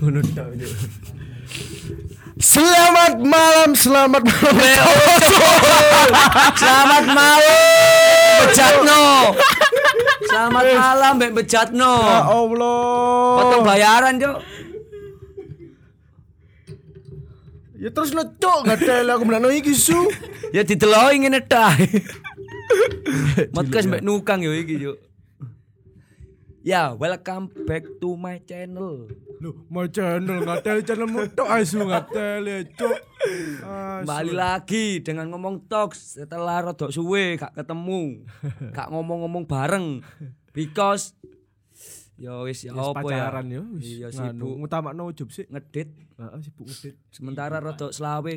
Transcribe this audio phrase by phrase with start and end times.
[0.00, 0.50] Ngono tok.
[2.36, 4.60] Selamat malam, selamat malam.
[6.52, 7.40] Selamat malam,
[8.44, 9.04] bejatno.
[10.26, 11.94] Selamat malam, Mbak Bejatno.
[12.04, 13.36] Ya Allah.
[13.40, 14.36] Potong bayaran, Cuk.
[17.76, 19.96] Ya terus lo cok ada aku menano iki su.
[20.52, 21.72] Ya dideloki ngene tok.
[23.52, 25.05] Podcast Mbak Nukang yo iki, Cuk.
[26.66, 29.06] Ya, welcome back to my channel.
[29.38, 32.98] Loh, mau channel ada channel motok asu gak ada cok.
[34.02, 38.26] Kembali lagi dengan ngomong talks setelah rodok suwe gak ketemu.
[38.74, 40.02] Gak ngomong-ngomong bareng.
[40.50, 41.14] Because
[42.18, 43.30] ya wis ya Wis apa ya.
[43.30, 43.86] pacaran yo wis.
[43.86, 45.46] Iya sibuk ngutamakno ujub sih.
[45.46, 45.94] ngedit.
[46.18, 46.98] Heeh, sibuk ngedit.
[47.14, 48.34] Sementara rodok selawe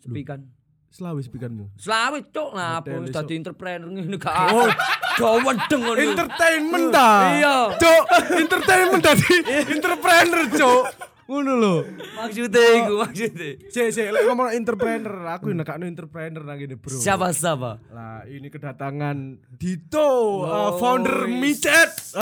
[0.00, 0.48] sepikan.
[0.92, 1.72] Selawis pikanmu.
[1.80, 4.52] Selawe cuk lah apa wis dadi entrepreneur ngene gak.
[4.52, 4.68] Oh,
[5.16, 5.96] gawen deng ngono.
[5.96, 7.32] Entertainment ta.
[7.32, 7.56] Iya.
[7.80, 8.04] Cok,
[8.36, 9.34] entertainment tadi.
[9.72, 10.84] Entrepreneur, cok.
[11.32, 11.76] Ngono lho.
[12.12, 13.50] Maksudnya iku maksudnya.
[13.72, 17.00] Sik, sik, lek ngomong entrepreneur, aku nekakno entrepreneur nang ngene, Bro.
[17.00, 17.80] Siapa siapa?
[17.88, 21.40] Lah, ini kedatangan Dito, uh, Oh, founder wis.
[21.40, 21.90] Micet.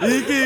[0.00, 0.42] Iki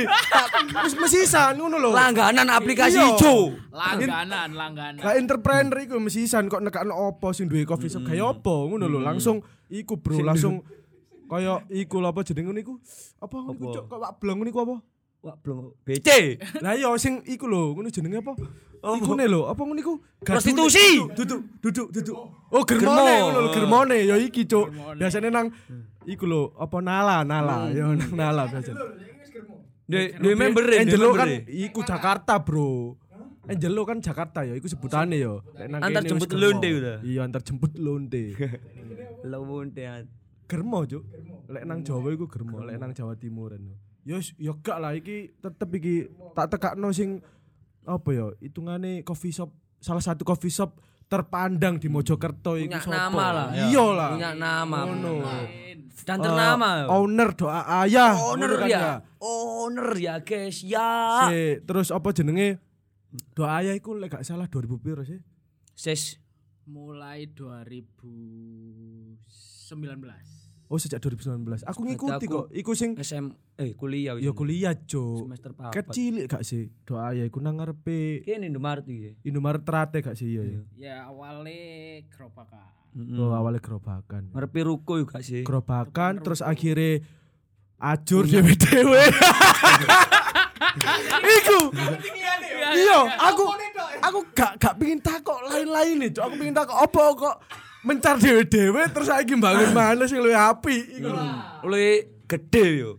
[0.82, 1.90] wis mesisan ngono lho.
[1.94, 3.14] Langganan aplikasi Iya.
[3.14, 3.54] ijo.
[3.70, 8.66] langganan langganan Lah entrepreneur iku mesisan kok nekakno opo sing duwe coffee shop kaya opo
[8.66, 8.98] ngono lho.
[8.98, 10.66] Langsung iku, Bro, langsung
[11.30, 12.74] kaya iku lho apa jenenge ngono iku?
[13.22, 13.70] Apa ngono?
[13.78, 13.84] Cok?
[13.86, 14.93] Kok wak blong apa?
[15.24, 16.08] Wah, belum BC.
[16.60, 18.36] Lah iya sing iku lho, ngono jenenge apa?
[18.84, 19.96] Iku ne lho, apa ngono iku?
[20.20, 21.00] Prostitusi.
[21.16, 22.16] Duduk, duduk, duduk.
[22.52, 22.92] Oh, Germo.
[22.92, 24.68] germone ngono lho, germone ya iki, Cuk.
[25.00, 25.48] Biasane nang
[26.04, 28.76] iku lho, apa nala, nala, ya nang nala biasa.
[29.88, 31.20] Di member di Angelo member.
[31.24, 33.00] kan iku Jakarta, Bro.
[33.48, 35.40] Angelo kan Jakarta ya, iku sebutane ya.
[35.56, 37.00] Antar jemput lonte udah.
[37.00, 38.36] Iya, antar jemput lonte.
[39.32, 40.04] Lewon tean.
[40.44, 41.00] Germo, Cuk.
[41.48, 43.64] Lek nang Jawa iku germo, lek nang Jawa Timuran.
[43.72, 45.94] Ya wis- ya gak lah iki tetep iki
[46.32, 47.24] tak tekakno sing
[47.82, 49.48] apa ya, hitungane coffee shop
[49.78, 52.96] salah satu coffee shop terpandang di Mojokerto iku Punya sapa?
[52.98, 53.48] nama lah.
[53.50, 53.64] ya.
[53.68, 54.10] Iya lah.
[54.10, 54.78] Punya nama.
[54.82, 55.14] Ngono.
[55.94, 56.68] Dan Eh, ternama.
[56.90, 58.16] owner doa ayah.
[58.16, 58.84] Owner kan ya.
[59.18, 60.64] Owner ya, guys.
[60.64, 61.28] Ya.
[61.28, 62.56] Si, terus apa jenenge?
[63.30, 65.20] Doa ayah iku lek gak salah 2000 piro sih?
[65.72, 66.16] Ses.
[66.64, 69.20] mulai 2019
[70.74, 71.62] Oh sejak 2019.
[71.70, 72.46] Aku ngikuti aku- kok.
[72.50, 75.30] Iku sing SM eh kuliah ya kuliah, Cuk.
[75.30, 75.70] semester papat.
[75.70, 76.66] Kecil gak sih?
[76.82, 79.14] Doa ayah iku nang ngarepe Kene Indomaret iki.
[79.22, 80.42] Indomaret Trate gak sih ya?
[80.42, 80.60] ya?
[80.74, 82.66] ya awalnya gerobakan
[83.14, 84.34] Oh awalnya gerobakan.
[84.34, 85.46] Ngarepe ruko juga sih.
[85.46, 87.06] Gerobakan terus akhirnya
[87.78, 89.02] ajur dewe dewe.
[91.38, 91.60] Iku.
[92.74, 92.98] Iya,
[93.30, 93.44] aku
[94.02, 96.10] aku gak gak pengin takok lain-lain nih.
[96.18, 97.36] Aku pengin takok apa kok
[97.84, 101.08] mencar dewe-dewe terus saiki bangun mana sing luwih apik iku.
[101.08, 101.20] lho.
[101.62, 101.88] Oleh
[102.24, 102.90] gede yo.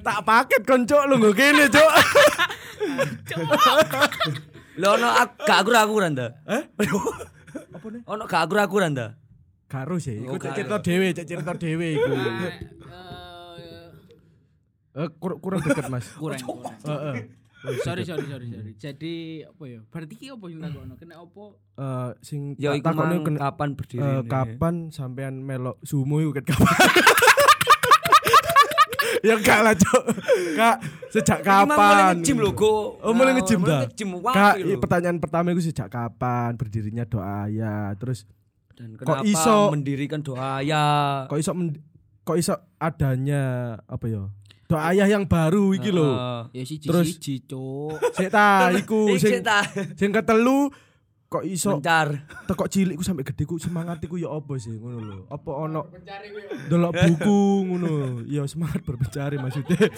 [0.00, 1.90] Tak paket konco lu nggo kene, Cuk.
[4.78, 6.26] Lah ono ak- gak akur-akuran ta?
[6.46, 6.62] Eh?
[6.72, 8.00] Apa nih?
[8.06, 9.06] Ono gak akur-akuran ta?
[9.66, 12.10] Karo sih, iku Oh, cerita dhewe, cerita dhewe iku.
[12.10, 12.54] Eh,
[14.90, 16.02] Eh kur- kurang deket, Mas.
[16.12, 17.14] kurang kurang Heeh.
[17.78, 19.14] Sorry sorry sorry sorry jadi
[19.46, 21.44] apa ya berarti ki apa yang takono kena apa
[21.76, 24.28] Eh sing Ya iku mang kena- kapan berdiri Eh, ini?
[24.28, 26.68] kapan sampean melok sumo iku ket kapan?
[29.20, 30.02] ya enggak lah, Cuk.
[30.54, 30.76] Kak,
[31.10, 32.14] sejak mulai kapan?
[32.14, 32.96] nge-gym lho, Go.
[32.98, 33.92] Oh, mulai nge-gym mulai dah.
[34.32, 34.80] Kak, wapi i- lho.
[34.80, 37.92] pertanyaan pertama itu sejak kapan berdirinya doa ya?
[37.96, 38.24] Terus
[38.72, 40.84] Dan Kok kenapa iso- mendirikan doa ya?
[41.26, 41.52] kok iso
[42.22, 43.42] kok iso adanya
[43.82, 44.24] apa ya?
[44.70, 46.10] Doa ayah yang baru iki lho.
[46.50, 50.70] Ya siji Terus- siji cuk Sik ta iku sing ta sing ketelu
[51.26, 52.26] kok iso mencar.
[52.44, 55.18] tekok cilik ku sampai gede ku semangat iku ya apa sih ngono lho.
[55.26, 55.86] Apa ono
[56.66, 57.94] delok buku ngono.
[58.24, 59.78] Ya semangat berbicara maksudnya.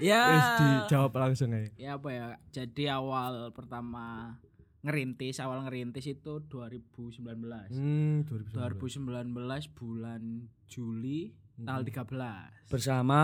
[0.00, 1.70] ya Wis dijawab langsung aja.
[1.74, 4.36] ya apa ya jadi awal pertama
[4.80, 7.24] ngerintis awal ngerintis itu 2019
[7.72, 9.32] Hmm, 2019.
[9.32, 9.32] 2019
[9.72, 10.22] bulan
[10.66, 13.20] Juli tanggal 13 Bersama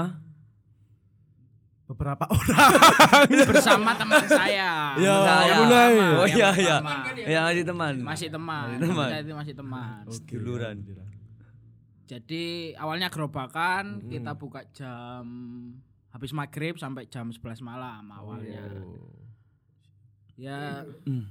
[1.85, 3.27] Beberapa orang.
[3.50, 5.55] bersama teman saya Ya, saya.
[5.59, 5.91] mulai.
[6.15, 6.77] Oh iya iya.
[7.27, 7.94] Ya masih teman.
[7.99, 9.09] masih teman Masih teman.
[9.09, 10.77] Saya itu masih teman Seduluran.
[12.06, 12.44] jadi
[12.75, 15.26] awalnya gerobakan kita buka jam
[16.09, 18.67] habis maghrib sampai jam 11 malam awalnya
[20.35, 21.26] ya Hmm.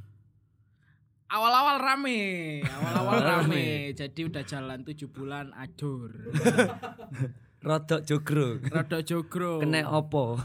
[1.29, 2.19] Awal-awal rame
[2.65, 6.09] awal-awal rame jadi udah jalan tujuh bulan ajur
[7.59, 8.71] Rodok jogrok.
[8.71, 10.39] Rada jogro Kena opo?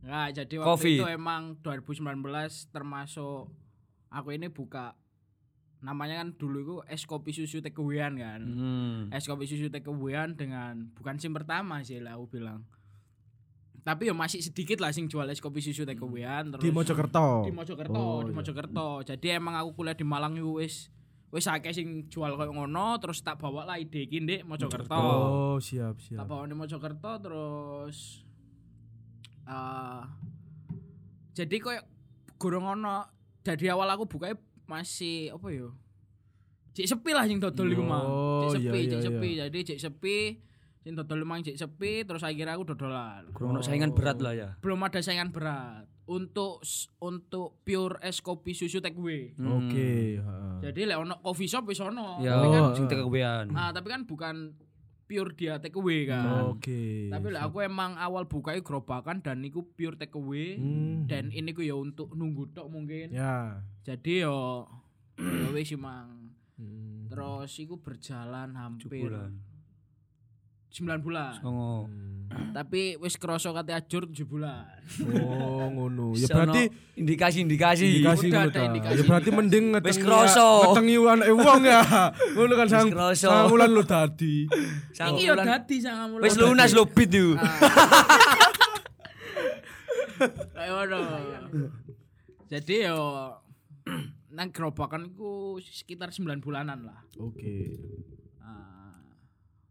[0.00, 0.96] Nah, jadi waktu Covid.
[0.96, 3.52] itu emang 2019 termasuk
[4.08, 4.96] aku ini buka
[5.84, 8.40] namanya kan dulu itu es kopi susu takeawayan kan.
[8.42, 9.00] Hmm.
[9.12, 12.64] Es kopi susu takeawayan dengan bukan SIM pertama sih lah aku bilang.
[13.80, 17.42] Tapi ya masih sedikit lah sing jual es kopi susu takeawayan terus Di Mojokerto.
[17.42, 18.36] di Mojokerto, Oh, di iya.
[18.36, 18.88] Mojokerto.
[19.02, 20.92] Jadi emang aku kuliah di Malang itu wis
[21.30, 24.92] wis akeh sing jual koyo ngono terus tak bawa lah ide iki ndek Mojokerto.
[24.92, 26.24] Oh, siap, Tak siap.
[26.24, 28.26] bawa di Mojokerto terus
[29.44, 30.02] eh
[31.32, 31.80] jadi koyo
[32.36, 33.06] gurung ono
[33.40, 35.68] dari awal aku bukanya masih apa ya?
[36.70, 38.02] Cek sepi lah sing dodol iku mah.
[38.46, 39.06] Cek iya, sepi, iya, cek iya.
[39.08, 39.30] sepi.
[39.40, 40.16] Jadi cek sepi
[40.80, 43.28] sing dodol mang cek sepi terus akhirnya aku dodolan.
[43.30, 44.48] Kurang ono saingan berat lah ya.
[44.56, 46.64] belum ada saingan berat untuk
[46.98, 49.36] untuk pure es kopi susu take away.
[49.36, 50.56] Oke, heeh.
[50.62, 52.18] Jadi lek ono coffee shop wis ono.
[52.18, 53.46] Ya, Tapi kan Oh, sing takeawayan.
[53.52, 54.56] ah, tapi kan bukan
[55.04, 56.48] pure dia take away kan.
[56.48, 57.06] Oke.
[57.06, 61.04] Tapi lek aku emang awal buka iku gerobakan dan niku pure take away Hmm.
[61.04, 63.10] dan ini ku ya untuk nunggu tok mungkin.
[63.10, 63.60] ya.
[63.82, 64.66] Jadi yo
[65.20, 66.34] ya wis mang.
[66.56, 67.06] Hmm.
[67.06, 69.10] Terus iku berjalan hampir.
[70.70, 71.34] 9 bulan.
[71.36, 71.90] Songo.
[72.30, 74.62] Tapi wis kroso kate ajur 7 bulan.
[75.18, 76.14] Oh, ngono.
[76.14, 77.84] Ya berarti indikasi-indikasi.
[77.98, 78.62] indikasi ngono ta.
[78.64, 79.38] indikasi, Ya berarti indikasi.
[79.42, 80.46] mending Wis ngetengi kroso.
[80.62, 81.80] ngetengi anake wong ya.
[82.38, 84.46] Ngono kan sang sangulan lo dadi.
[84.94, 85.46] Sang Iki yo bulan.
[85.50, 86.14] dadi sangamu.
[86.22, 87.34] Wis lunas lo bit yo.
[90.54, 90.98] Kayak ngono.
[92.46, 92.98] Jadi yo
[94.36, 97.02] nang gerobakan iku sekitar 9 bulanan lah.
[97.18, 97.74] Oke.
[97.74, 98.19] Nah,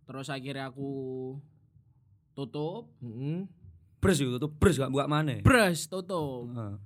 [0.10, 0.90] terus akhirnya aku
[2.34, 3.46] tutup, Heeh.
[4.02, 5.46] Bres yo tutup bres gak buka maneh.
[5.46, 6.50] bres tutup.
[6.50, 6.82] Heeh.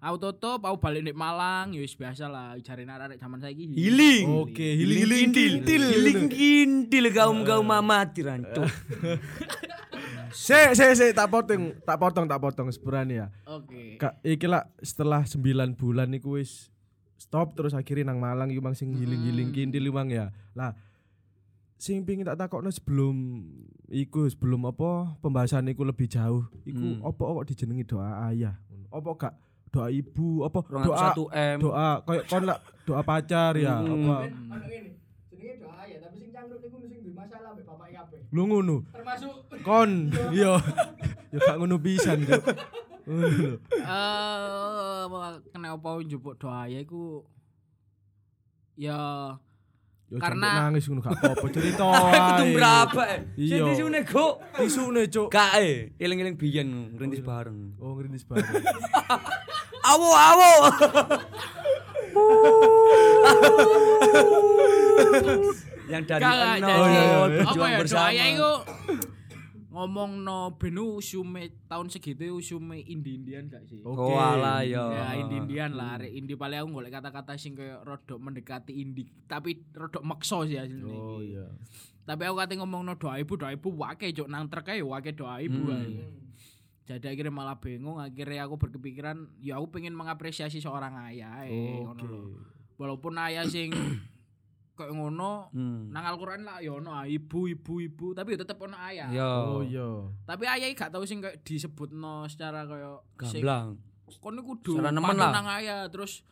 [0.00, 3.68] Aku tutup, aku balik di Malang, ya wis biasa lah, cari arek zaman saiki.
[3.76, 4.24] Healing.
[4.32, 5.60] Oke, healing kintil.
[5.66, 8.64] Healing kintil kaum kaum amati rancuk.
[10.30, 13.26] Sik, sik, sik, tak potong, tak potong, tak potong sepurane ya.
[13.50, 13.98] Oke.
[13.98, 16.70] Kak, iki lah setelah 9 bulan iku wis
[17.18, 20.30] stop terus akhirnya nang Malang iku mang sing giling-giling kintil iku mang ya.
[20.54, 20.78] Lah
[21.80, 23.40] sing pingin tak takokno sebelum
[23.88, 27.00] iku sebelum apa pembahasan iku lebih jauh iku Hmm.
[27.02, 29.34] apa kok dijenengi doa ayah apa gak
[29.70, 31.56] doa ibu apa doa satu M.
[31.58, 33.96] doa kayak kon lah doa pacar ya Hmm.
[34.04, 34.16] apa
[35.30, 38.20] jenenge doa ya, tapi sing cangkruk niku sing duwe masalah mbek bapak kabeh.
[38.28, 39.32] lu ngono Termasuk
[39.66, 39.90] kon
[40.30, 40.52] iya
[41.30, 42.44] ya gak ngono pisan Cuk.
[43.08, 45.02] eh
[45.48, 47.24] kena apa njupuk doa ya iku
[48.76, 48.98] ya
[50.10, 52.50] Ya Karena- nangis ngono gak apa-apa cerita Kudu ae.
[52.50, 53.02] berapa?
[53.38, 53.62] Iya.
[53.62, 54.42] Jadi sune kok.
[54.58, 55.30] Isune cuk.
[55.30, 57.78] Kae, eling-eling biyen ngrintis bareng.
[57.78, 58.50] Oh ngerintis bareng.
[59.94, 60.50] Awo awo.
[65.90, 66.22] Yang dari
[66.62, 67.42] nol iya, iya.
[67.42, 68.10] apa ya bersama.
[68.14, 68.52] doa iku
[69.70, 73.78] ngomong no benu usume tahun segitu usume indi-indian gak sih?
[73.80, 74.02] Oke.
[74.02, 74.82] Oh alah ya.
[74.90, 79.62] Ya indi-indian lah, arek indi paling aku golek kata-kata sing kayak rodok mendekati indi, tapi
[79.70, 80.82] rodok makso sih asline.
[80.84, 81.32] Oh iki.
[81.32, 81.46] iya.
[82.02, 85.14] Tapi aku kate ngomong no doa ibu, doa ibu wake cok nang trek ae wake
[85.14, 85.78] doa ibu Hmm.
[85.78, 86.02] ae.
[86.82, 92.02] Jadi akhirnya malah bingung, akhirnya aku berkepikiran, ya aku pengen mengapresiasi seorang ayah, eh, ngono
[92.02, 92.20] lho.
[92.74, 93.70] Walaupun ayah sing
[94.80, 95.88] kayak ngono, Hmm.
[95.88, 99.08] nang Al-Qur'an lah ya ono ah, ibu ibu ibu tapi ya tetep ono ayah.
[99.10, 99.28] Ya.
[99.44, 100.08] Oh iya.
[100.24, 103.76] Tapi ayah gak tau sing kayak disebutno secara kayak Gamblang.
[104.16, 105.04] kon iku kudu nang
[105.52, 106.24] ayah terus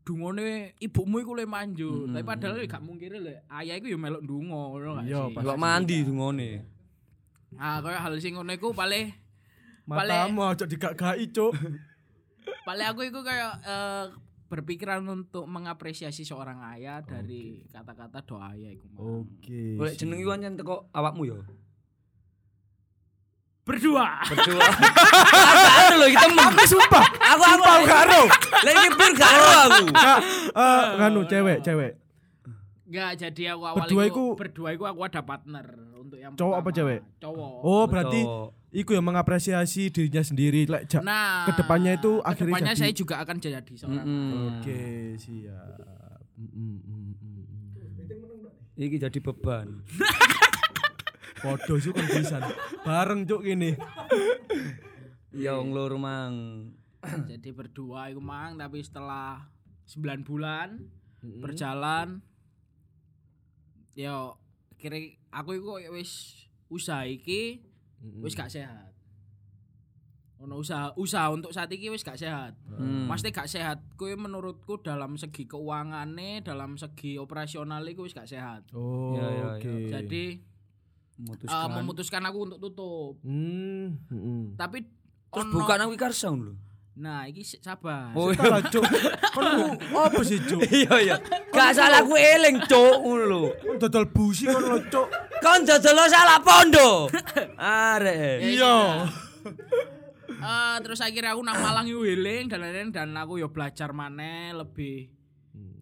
[0.00, 2.04] dungone ibumu iku le manjur.
[2.04, 2.12] Mm-mm.
[2.12, 5.34] Tapi padahal gak mungkin le ayah iku ya melok ndonga ngono gak Iya, sih.
[5.40, 6.50] Kok mandi ngone.
[7.50, 9.14] Nah, kayak hal sing ngono iku paling
[9.82, 11.50] Paling- Matamu aja digak-gaki cuk.
[12.66, 14.04] paling aku iku kayak eh,
[14.50, 18.88] berpikiran untuk mengapresiasi seorang ayah dari kata-kata doa ayah iku.
[19.22, 19.78] Oke.
[19.78, 21.38] Golek jeneng iku ancen teko awakmu ya.
[23.62, 24.26] Berdua.
[24.26, 24.66] Berdua.
[25.78, 26.26] Ada lho kita
[26.66, 27.06] sumpah.
[27.06, 28.22] Aku aku Sumpah gak ero.
[28.50, 29.84] Lah iki pur gak ero aku.
[30.50, 31.92] Eh nganu cewek, cewek.
[32.90, 35.62] Enggak, jadi aku awal Berdua iku, iku- berdua iku aku ada partner
[35.94, 36.78] untuk yang Cowok apa pertama.
[36.82, 37.00] cewek?
[37.22, 37.52] Cowok.
[37.62, 38.48] Oh, berarti Cowok.
[38.70, 42.80] Iku yang mengapresiasi dirinya sendiri lek ja- Nah, ke depannya itu akhirnya ke depannya jadi-
[42.80, 44.04] saya juga akan jadi seorang.
[44.04, 44.30] Mm-mm.
[44.56, 44.82] Oke,
[45.16, 45.76] siap.
[46.34, 48.80] Mm, mm, mm, mm, mm.
[48.80, 49.66] Iki jadi beban.
[51.40, 52.42] Podo sih kan pisan.
[52.80, 53.72] Bareng cuk gini.
[55.32, 56.68] Ya wong loro mang.
[57.30, 59.48] jadi berdua iku mang tapi setelah
[59.86, 60.84] 9 bulan
[61.20, 61.40] Mm-mm.
[61.40, 62.20] berjalan
[63.94, 64.36] yo
[64.76, 65.00] kira
[65.30, 67.64] aku iku wis usaha iki
[68.00, 68.20] Mm-mm.
[68.20, 68.90] wis gak sehat.
[70.40, 72.56] Ono usaha usaha untuk saat ini wis gak sehat.
[72.66, 73.04] Hmm.
[73.06, 73.84] Pasti gak sehat.
[73.94, 78.64] Kuwi menurutku dalam segi keukangane, dalam segi operasional iku wis gak sehat.
[78.72, 79.68] Oh, Ya, ya, oke.
[79.84, 79.88] ya.
[79.94, 80.40] Jadi
[81.18, 81.68] memutuskan.
[81.74, 83.12] memutuskan aku untuk tutup.
[83.20, 84.42] Hmm, mm, mm.
[84.56, 86.56] Tapi Terus ono- bukan aku karsa lho.
[86.92, 88.12] Nah, iki si- sabar.
[88.12, 88.84] Oh, Tak lah, Cuk.
[89.32, 89.46] Kon
[89.78, 90.60] apa sih, Cuk?
[90.74, 91.16] iya iya.
[91.48, 93.42] Gak salah ku eling, Cuk, ngono lho.
[93.76, 95.08] Dodol busi kon lo, Cuk.
[95.40, 97.08] Kon dodol salah pondo.
[97.92, 98.38] Arek.
[98.44, 99.08] Iya.
[100.40, 104.56] Eh, terus akhirnya aku nang Malang yo healing dan lain-lain dan aku yo belajar maneh
[104.56, 105.12] lebih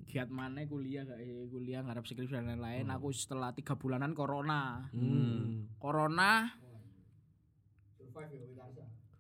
[0.08, 2.88] giat maneh kuliah gak eh, kuliah ngarep skripsi dan lain-lain.
[2.90, 4.88] Aku setelah tiga bulanan corona.
[4.90, 5.68] Hmm.
[5.76, 6.48] Corona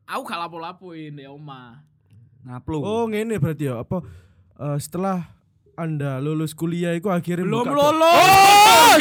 [0.08, 1.84] Aku gak lapo-lapoin di oma.
[2.48, 2.80] Ngaplu.
[2.80, 3.84] Oh, ngene berarti ya.
[3.84, 4.00] Apa
[4.56, 5.37] eh, setelah
[5.78, 8.98] Anda lulus kuliah itu akhirnya Belum lulus.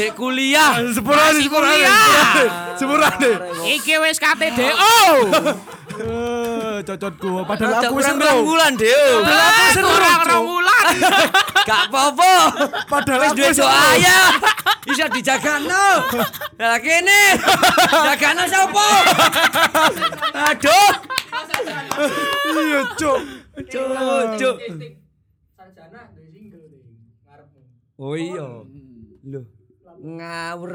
[0.00, 0.80] Cek kuliah.
[0.88, 1.88] Sepurane, sepurane.
[2.80, 3.30] Sepurane.
[3.68, 4.96] Iki wis KTDO.
[6.00, 7.44] Eh, cocotku.
[7.44, 8.16] Padahal aku seru.
[8.24, 9.20] kurang bulan, Deo.
[9.84, 10.86] Kurang rong wulan.
[11.68, 12.34] Gak apa-apa.
[12.88, 13.92] Padahal Wis aku duwe doa.
[14.88, 15.88] Bisa dijagano.
[16.56, 17.36] Lah kene.
[17.84, 18.88] Jagano sapa?
[20.48, 20.90] Aduh.
[22.48, 23.20] Iya, Cuk.
[23.68, 24.56] Cuk, cuk.
[28.04, 28.44] Oh iya.
[29.24, 29.40] Lho.
[30.04, 30.72] Ngawur.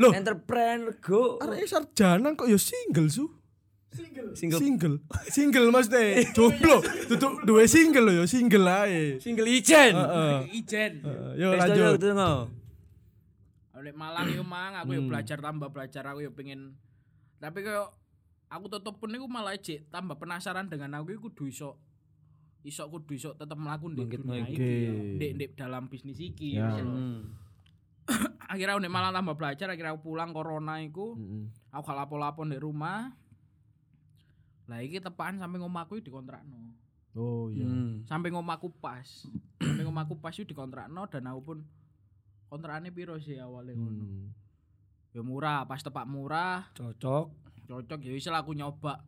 [0.00, 0.12] Loh.
[0.16, 1.36] entrepreneur go.
[1.44, 3.28] Arek sarjana kok ya single su.
[3.92, 4.96] Single Single.
[5.28, 6.80] Single maksudnya jomblo.
[7.12, 9.20] Tutuk duwe single lho ya single ae.
[9.20, 9.92] single ijen.
[9.92, 10.36] Heeh.
[10.56, 10.92] Ijen.
[11.36, 12.00] Yo lanjut.
[13.72, 15.10] Oleh Malang yo mang aku yo Hmm.
[15.12, 16.78] belajar tambah belajar aku yo pengen
[17.36, 17.90] tapi kayak
[18.48, 21.70] aku tutup pun iku malah cek tambah penasaran dengan aku iku kudu iso
[22.62, 24.54] iso kudu iso tetep mlaku di Bangkit dunia lagi.
[24.54, 24.70] iki
[25.16, 26.78] di, di dalam bisnis iki Ya.
[26.78, 26.94] Lho.
[28.02, 28.18] Hmm.
[28.44, 31.46] akhirnya aku nek Malang tambah belajar akhirnya aku pulang corona iku Heeh.
[31.70, 33.14] aku gak lapo-lapo di rumah
[34.64, 36.58] lah iki tepaan sampai ngomahku iki dikontrakno
[37.12, 37.62] Oh iya.
[37.62, 38.02] Hmm.
[38.04, 39.06] sampai ngomahku pas
[39.60, 41.58] sampai ngomahku pas itu dikontrakno dan aku pun
[42.48, 44.26] kontrakannya piro sih awalnya ngono Hmm.
[45.12, 47.26] ya murah pas tepak murah Cocok.
[47.64, 49.04] cocok ya wis lah aku nyoba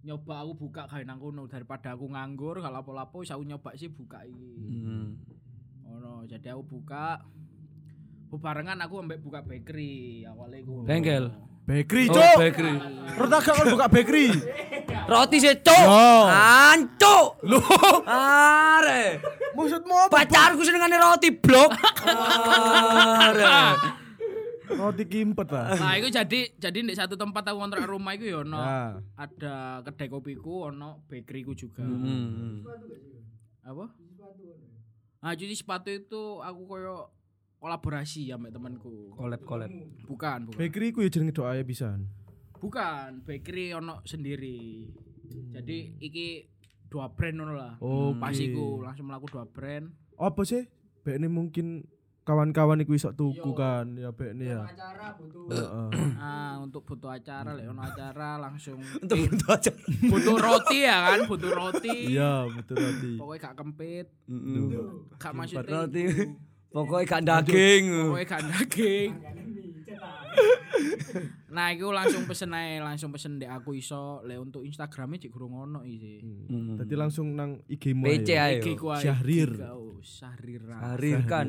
[0.00, 3.88] nyoba aku buka gawe nang kono daripada aku nganggur gak lapo-lapo wis aku nyoba sih
[3.88, 4.48] buka iki
[4.80, 5.20] Hmm.
[5.84, 7.20] ngono jadi aku buka
[8.28, 11.24] bebarengan aku ambek buka bakery awalnya aku Bengkel?
[11.60, 12.34] Bakery, Oh, Cuk.
[12.40, 12.74] bakery.
[13.14, 14.26] Rota gak kon buka bakery.
[15.06, 15.86] Roti sih, Cuk.
[15.86, 16.26] Oh.
[16.26, 17.38] Ancuk.
[17.46, 17.62] Loh,
[18.10, 19.22] Are.
[19.54, 20.10] maksudmu apa?
[20.10, 21.70] Pacarku senengane roti blok.
[23.22, 23.99] Are.
[24.78, 25.74] Roti kimpet lah.
[25.74, 28.58] nah itu jadi jadi di satu tempat aku kontrak rumah itu ya ono.
[28.58, 31.82] Nah, ada kedai kopiku ono bakeryku juga.
[31.82, 32.62] Hmm.
[33.66, 33.86] apa?
[35.20, 37.10] Nah jadi sepatu itu aku koyo
[37.60, 39.12] kolaborasi ya sama temanku.
[39.14, 39.68] Collab collab.
[40.08, 40.58] bukan bukan.
[40.58, 42.08] Bakery ku ya jenenge doa ya pisan.
[42.60, 44.84] bukan bakery ono sendiri.
[45.56, 46.44] Jadi iki
[46.90, 47.74] dua brand ngono lah.
[47.80, 49.88] Oh, pas iku langsung melaku dua brand.
[50.20, 50.68] Apa sih?
[51.00, 51.88] Bekne mungkin
[52.30, 54.62] kawan-kawan iku iso tuku kan ya bekne ya.
[55.50, 55.90] Heeh.
[56.22, 59.72] ah untuk butuh acara lek ono acara langsung Untuk untuk aja.
[60.06, 63.12] butuh roti ya kan butuh roti Iya, betul roti.
[63.18, 64.62] pokoknya gak kempit Heeh.
[65.18, 66.04] gak masuk Roti.
[66.70, 67.84] Pokoknya gak daging.
[68.06, 69.10] pokoknya gak daging
[71.48, 75.54] nah itu langsung pesen aja langsung pesen dek aku iso lek untuk instagramnya cik kurang
[75.54, 76.76] ono isi Hmm.
[76.76, 78.40] Tadi langsung nang IG-mu PC ayo.
[78.40, 78.58] ayo.
[78.58, 79.50] IG ku ae, Syahrir.
[79.50, 81.46] IG ku, Syahrira Harir kan.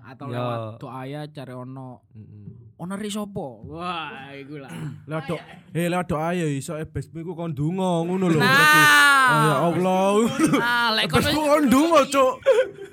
[0.00, 0.34] atau Ya.
[0.34, 2.67] lewat doa ya cari ono Heeh.
[2.78, 4.70] Ono risopo wah iku lah
[5.04, 5.42] Lewat doa,
[5.72, 8.38] eh lewat doa ya iso ebesmu iku kon donga ngono lho.
[8.38, 9.26] Nah.
[9.28, 10.10] Oh, ya Allah.
[10.56, 12.34] nah lek Ebesmu kon donga, Cuk.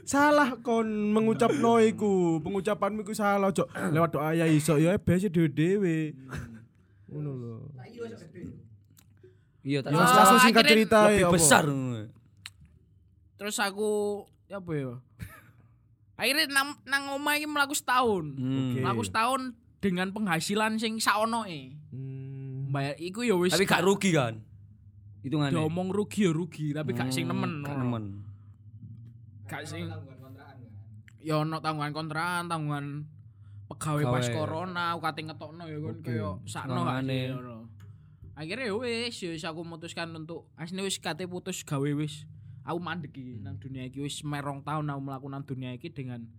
[0.04, 2.42] Salah kon mengucapno iku.
[2.42, 3.70] Pengucapanmu iku salah, Cuk.
[3.94, 6.12] Lewat doa ya iso ya ebes dhewe-dhewe.
[7.08, 7.54] Ngono lho.
[9.66, 11.66] Iya, Ya tak wis langsung singkat cerita ya, besar.
[13.36, 14.94] terus aku ya apa ya
[16.16, 18.72] akhirnya nang nang omah iki mlaku setahun Hmm.
[18.72, 18.80] Oke.
[18.80, 19.42] mlaku setahun
[19.86, 22.74] dengan penghasilan sing saonoe Hmm.
[22.74, 24.42] bayar iku ya wis Tapi gak rugi kan?
[25.22, 25.54] Hitungannya.
[25.56, 28.04] diomong rugi ya rugi tapi gak sing nemen Gak nemen.
[29.46, 29.86] gak sing
[31.22, 32.86] ya ono tanggungan kontrakan tanggungan
[33.66, 36.02] pegawai pas corona aku kate ngetokno ya Oke.
[36.04, 37.66] kaya sakno ngono.
[38.36, 42.30] akhirnya ya wis ya aku memutuskan untuk asline wis kate putus gawe wis
[42.62, 46.30] aku mandek iki nang dunia iki wis merong tahun aku melakukan dunia iki dengan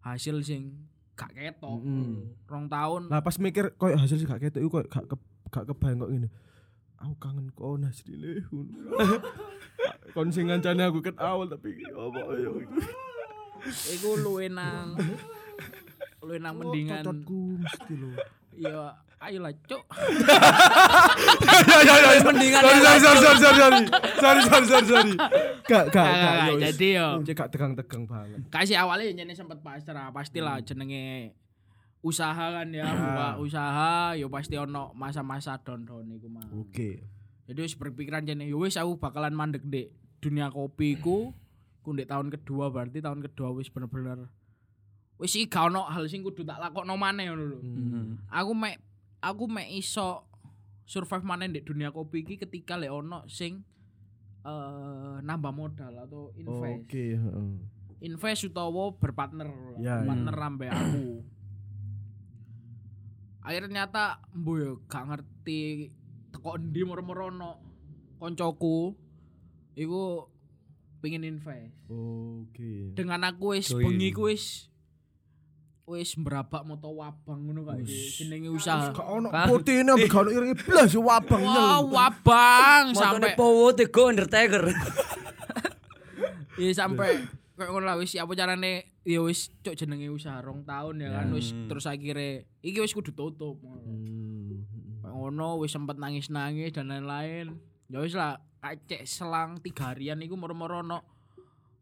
[0.00, 0.84] hasil sing
[1.16, 2.28] gak ketok Mm-mm.
[2.44, 5.16] rong tahun Lah pas mikir koyo hasil gak ketok iku koyo gak ke,
[5.48, 6.28] gak kebayang kok ngene.
[6.96, 8.44] Aku kangen kon asline.
[10.14, 12.50] kon sing ngancane aku ket awal tapi apa ya
[13.96, 14.16] iku.
[14.16, 14.96] luwe nang
[16.20, 18.10] luwe nang mendingan Cocotku mesti lho.
[18.56, 18.96] ya
[19.26, 19.82] ayolah cuk
[21.66, 22.20] Ya ya ya.
[22.22, 23.80] Mendingan Sorry yang sorry sorry sorry sorry.
[24.16, 25.12] Sorry sorry sorry sorry.
[25.66, 26.32] Gak gak Gak, gak.
[26.32, 27.08] gak, ya jadi yo.
[27.22, 28.38] Cek gak tegang-tegang banget.
[28.48, 31.34] kasih awalnya jadi sempat pasrah pastilah jenenge
[32.00, 37.02] usaha kan ya buka usaha yo pasti ono masa-masa down down iku mah Oke.
[37.46, 41.34] Jadi wis berpikiran jane yo wis aku bakalan mandek dek dunia kopi ku
[41.82, 44.30] ku ndek tahun kedua berarti tahun kedua wis bener-bener
[45.18, 47.58] wis iki gak ono hal sing kudu tak lakokno maneh ngono lho.
[47.58, 48.22] Hmm.
[48.30, 48.78] Aku mek
[49.20, 50.26] aku mek iso
[50.86, 53.66] survive maneh ndek dunia kopi iki ketika lek ono sing
[54.46, 56.86] eh nambah modal atau invest.
[56.86, 57.50] Oke, heeh.
[58.04, 59.48] invest utawa berpartner
[59.80, 61.24] Ya, partner ambek aku
[63.46, 64.04] akhirnya ternyata
[64.34, 65.94] mbo yo gak ngerti
[66.34, 67.50] teko endi moro-moro ono
[68.18, 68.98] koncoku
[69.78, 70.26] iku
[70.98, 72.90] pengin invest Oke.
[72.98, 74.66] dengan aku wis bengi ku wis
[75.86, 78.90] wis merabak moto wabang ngono kae jenenge usaha.
[78.90, 84.10] Gak ono putih ini ambek gak ono iringi blas wabang Wah, wabang sampai Powo Tego
[84.10, 84.66] Undertaker.
[86.56, 87.20] Iya sampai
[87.52, 88.96] kayak ngono lah wis apa carane?
[89.04, 93.12] Ya wis cok jenenge usaha rong tahun ya kan wis terus akhirnya iki wis kudu
[93.12, 93.60] tutup.
[93.60, 94.64] Hmm.
[95.04, 97.60] kayak ngono wis sempet nangis-nangis dan lain-lain.
[97.92, 101.04] Ya wis lah kacek selang tiga harian iku moro-moro no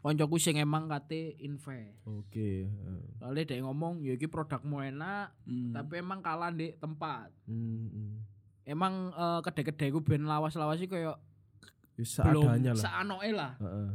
[0.04, 2.68] koncoku sing emang kate invest Oke.
[2.68, 3.02] heeh.
[3.16, 5.72] soalnya dia ngomong ya iki produkmu enak Hmm.
[5.72, 8.12] tapi emang kalah di tempat Hmm, hmm.
[8.66, 11.16] emang eh, kedai-kedai ku ben lawas-lawas sih kayak
[11.94, 12.76] Wis belum lah.
[12.76, 13.88] saanoke lah Heeh.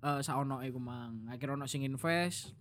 [0.00, 1.26] eh saonoke ku mang.
[1.26, 2.54] Akhirnya ono sing invest.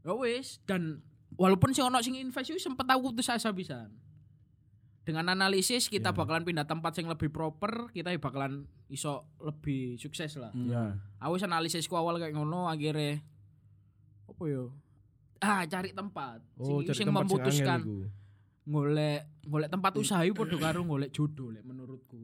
[0.00, 1.02] Ya wis dan
[1.34, 3.90] walaupun sing ono sing invest itu sempet aku putus asa pisan.
[5.02, 6.14] Dengan analisis kita Ya.
[6.14, 10.52] bakalan pindah tempat sing lebih proper, kita bakalan iso lebih sukses lah.
[10.52, 10.68] Hmm.
[10.68, 10.84] Ya.
[11.20, 13.20] Aku wis analisisku awal kayak ngono akhirnya
[14.28, 14.72] apa yo?
[15.38, 16.42] Ah, cari tempat.
[16.58, 17.98] Oh, sing cari sing tempat sing memutuskan iku.
[18.68, 22.18] golek golek tempat usaha iku padha karo golek jodoh lek menurutku.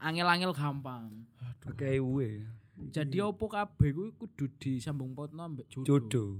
[0.00, 1.24] Angel-angel gampang.
[1.62, 2.44] Pakai uwe.
[2.76, 5.88] Jadi opo kabeh kuwi kudu disambung potno ambek jodoh.
[5.88, 6.32] Jodoh.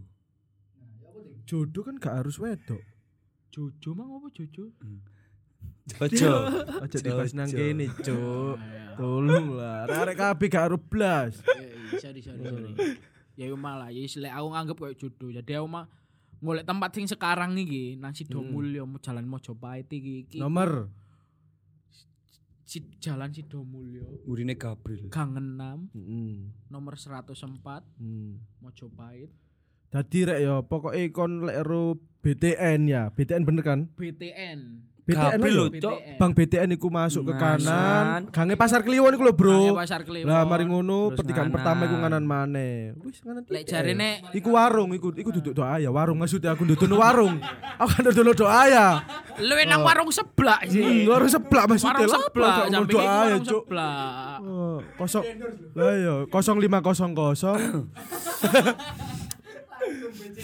[1.49, 2.83] Jodoh kan gak harus wedok.
[3.49, 4.69] Jodoh mang opo jodoh?
[5.87, 6.33] Jojo.
[6.83, 8.59] Aja dibahas nang kene, Cuk.
[8.97, 9.87] Tolong lah.
[9.87, 11.33] Arek kabeh gak harus blas.
[11.47, 12.73] Eh, sorry sorry sorry.
[13.37, 15.29] Ya yo malah ya lek aku nganggep koyo jodoh.
[15.31, 15.85] Jadi aku mah
[16.41, 20.25] golek tempat sing sekarang iki nang Sidomulyo mau jalan Mojopahit iki.
[20.25, 20.89] iki Nomor
[22.65, 25.13] si, jalan Sidomulyo Urine Gabriel.
[25.13, 26.51] Gang 6 Heeh.
[26.67, 28.41] nomor 104 Hmm.
[28.59, 29.31] Mojopahit.
[29.93, 33.13] Dadi rek ya pokoke kon lek ero BTN ya.
[33.13, 33.81] BTN bener kan?
[33.95, 34.83] BTN.
[35.07, 35.67] BTN Gabriel lho.
[35.79, 35.99] Cok.
[36.19, 37.63] Bang BTN iku masuk ke Kanan.
[37.63, 38.21] kanan.
[38.35, 39.79] Gange Pasar Kliwon iku lho, Bro.
[39.79, 40.27] Pasar Kliwon.
[40.27, 42.91] Lah mari ngono pertigaan pertama iku nganan maneh.
[43.07, 43.47] Wis nganan.
[43.47, 47.39] Lek jarene Iku warung, iku iku duduk doa ya, warung maksudnya aku duduk warung.
[47.81, 48.87] Aku kan duduk doa ya.
[49.37, 50.81] lu nang warung sebelah sih.
[50.81, 52.09] Hmm, warung sebelah maksudnya.
[52.09, 54.41] Warung mau samping doa ya, warung sebelah.
[54.41, 55.25] Oh, kosong.
[55.77, 56.67] Lah ya, 0500.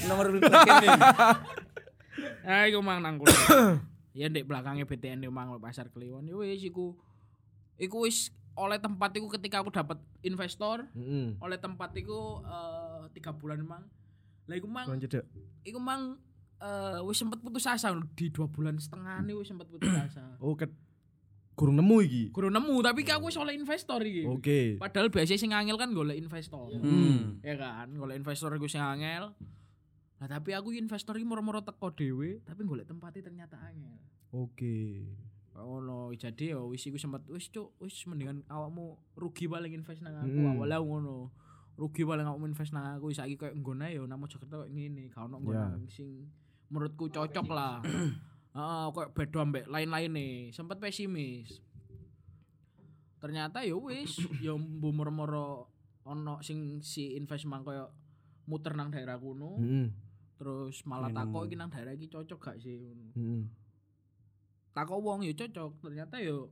[0.07, 0.89] Nomor kene.
[2.43, 3.31] Ah iku mang nang kono.
[4.13, 6.29] ya ndek belakangnya BTN di mang pasar Kliwon.
[6.29, 6.97] Ya wis iku
[7.81, 11.41] iku wis oleh tempat iku ketika aku dapat investor, Heeh.
[11.41, 13.85] oleh tempat iku eh, tiga bulan mang.
[14.45, 14.87] Lah iku mang
[15.65, 16.21] iku mang
[16.61, 20.37] eh, wis sempet putus asa di dua bulan setengah nih wis sempet putus asa.
[20.39, 20.69] Oh, ket
[21.57, 22.25] kurang nemu iki.
[22.33, 24.29] Kurang nemu tapi ki aku wis oleh investor iki.
[24.29, 24.61] Oke.
[24.77, 26.69] Padahal biasanya sing angel kan golek investor.
[26.77, 27.41] Hmm.
[27.41, 29.33] Ya kan, golek investor iku sing angel.
[30.23, 33.99] Lah tapi aku investor iki moro-moro teko dhewe, tapi golek tempatnya ternyata angel.
[34.31, 35.03] Oke.
[35.53, 40.17] ngono jadi ya wis iku sempet wis cuk wis mendingan awakmu rugi paling invest nang
[40.17, 40.57] aku Hmm.
[40.57, 41.29] awalnya ngono
[41.77, 45.29] rugi paling awakmu invest nang aku saiki koyo nggone ya nang Mojokerto koyo ngene gak
[45.29, 46.25] ono nggon sing
[46.73, 47.85] menurutku cocok lah
[48.57, 51.61] heeh koyo beda ambek lain-lain nih sempet pesimis
[53.21, 55.69] ternyata ya wis ya moro-moro
[56.03, 57.93] ono sing si invest mang koyo
[58.49, 59.87] muter nang daerah kuno Heeh.
[60.35, 62.81] Terus malah takok iki nang daerah iki cocok gak sih
[63.13, 63.43] Heeh.
[64.73, 66.51] takok wong ya cocok ternyata yo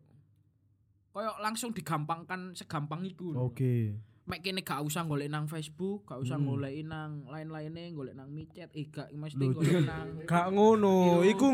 [1.10, 3.46] koyo langsung digampangkan segampang iku lho.
[3.46, 3.98] Oke.
[4.22, 6.46] mek kene gak usah golek nang Facebook gak usah Hmm.
[6.46, 11.50] golek nang lain-lainnya golek nang micet eh gak mesti golek nang Gak ngono, iku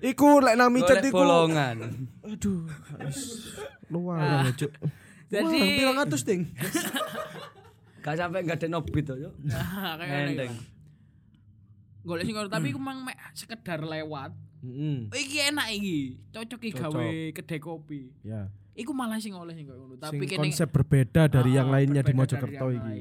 [0.00, 1.20] iku lek nang micet iku.
[1.20, 2.08] bolongan.
[2.24, 2.64] Aduh,
[3.04, 3.52] wis
[3.86, 4.72] luar ya, Cuk.
[5.28, 6.48] Jadi- pirang atus ting.
[8.00, 9.34] Gak sampai enggak ada nobit to, Cuk.
[10.00, 10.56] kayak.
[12.02, 15.06] Golek sing ngono tapi iku mang mek sekedar lewat Heeh.
[15.06, 15.98] oh, iki enak iki
[16.30, 18.48] cocok iki gawe kedai kopi Ya.
[18.72, 21.68] iku malah sing oleh sing koyo ngono tapi Sing kene konsep berbeda dari Ah, yang
[21.68, 22.98] lainnya di Mojokerto iki.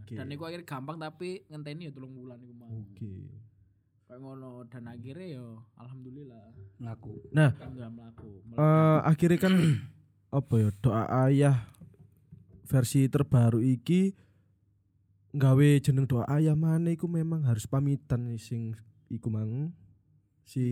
[0.00, 0.14] Oke.
[0.14, 3.10] dan iku akhirnya gampang tapi ngenteni ya telung bulan iku mang Oke.
[4.04, 6.44] kayak ngono dan akhirnya yo alhamdulillah
[6.80, 7.12] Laku.
[7.30, 8.10] Nah, alhamdulillah
[8.56, 9.54] eh akhirnya kan
[10.38, 11.56] apa ya doa ayah
[12.64, 14.14] versi terbaru iki
[15.30, 18.74] nggawe jeneng doa ayah mana iku memang harus pamitan sing
[19.06, 19.70] iku mang.
[20.42, 20.64] Si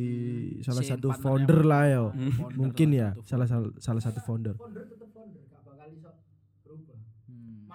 [0.66, 2.04] salah Si satu founder lah yo.
[2.10, 4.58] Founder Mungkin ya salah salah salah satu founder.
[4.58, 6.10] founder tetep founder gak bakal iso
[6.66, 6.98] berubah.
[7.30, 7.70] Hmm.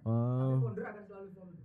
[0.00, 1.64] Oh, founder akan selalu founder.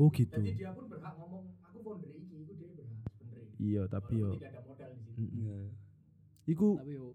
[0.00, 0.40] Oh gitu.
[0.40, 3.60] jadi dia pun berhak ngomong aku founder iki itu dia berhak sebenarnya.
[3.60, 4.32] Iya, tapi yo.
[4.32, 5.20] Walaupun tidak ada modal di situ.
[5.36, 5.60] Iya.
[6.48, 7.06] iku Tapi yo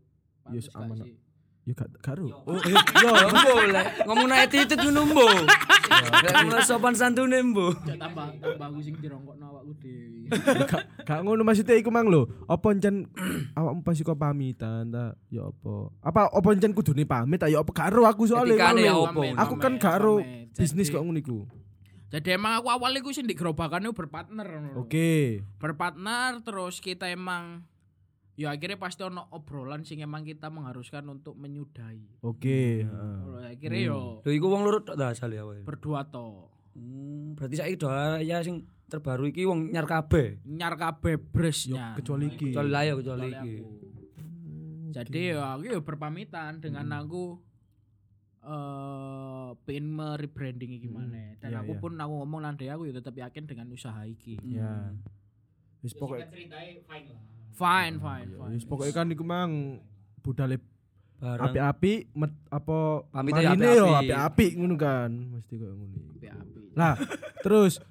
[0.47, 0.71] Yes,
[1.75, 1.95] gak sih?
[1.95, 2.25] yo gak karo.
[2.47, 5.27] Oh, iya, yo, mbo lek ngomong naik titik ngono mbo.
[5.27, 7.75] Ngomong sopan santune mbo.
[7.75, 10.31] Tambah tambah aku sing dirongkokno awakku dhewe.
[10.63, 12.27] Gak gak ngono maksudnya iku mang lho.
[12.47, 13.11] Apa encen
[13.59, 15.73] awakmu pas iku pamitan ta ya apa?
[16.03, 18.95] Apa apa encen kudune pamit ta ya apa karo aku soalnya ya?
[19.43, 20.55] Aku kan gak pamit.
[20.55, 21.43] bisnis kok ngono iku.
[22.07, 24.47] Jadi emang aku awal iku sing di gerobakan itu berpartner.
[24.79, 25.43] Oke.
[25.59, 27.67] Berpartner terus kita emang
[28.37, 32.21] ya akhirnya pasti ono obrolan sing emang kita mengharuskan untuk menyudahi.
[32.21, 33.17] Oke, heeh.
[33.19, 35.65] Kalau akhirnya yo Lho iku wong loro tok ta asale awake.
[35.65, 36.45] berdua to.
[36.77, 40.37] Hmm, berarti saiki doa ya sing terbaru iki wong nyar kabeh.
[40.45, 41.97] Nyar kabeh bresnya.
[41.97, 42.53] Kecuali iki.
[42.53, 43.55] Kecuali layo kecuali Kecuali iki.
[43.57, 43.73] aku.
[44.87, 47.41] Jadi ya aku ya berpamitan dengan aku
[48.47, 51.81] eh pengen merebranding iki mana dan Iya, aku iya.
[51.81, 54.39] pun aku ngomong nanti aku ya tetap yakin dengan usaha iki.
[54.45, 54.93] Ya.
[55.81, 57.23] Wis pokoknya ceritanya fine lah
[57.57, 58.53] Fine, fine, Ya, fine.
[58.53, 59.81] wis pokoknya kan iku mang
[60.21, 60.61] budale
[61.17, 64.05] api-api met apa Pamitnya ya marine yo api-api.
[64.05, 65.97] api-api ngono kan mesti koyo ngono.
[66.13, 66.59] Api-api.
[66.71, 66.93] Lah,
[67.41, 67.81] terus